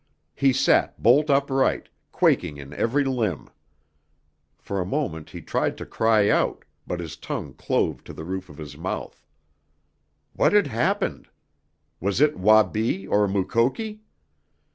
[0.33, 3.51] He sat bolt upright, quaking in every limb.
[4.57, 8.49] For a moment he tried to cry out, but his tongue clove to the roof
[8.49, 9.23] of his mouth.
[10.33, 11.27] What had happened?
[11.99, 14.01] Was it Wabi, or Mukoki?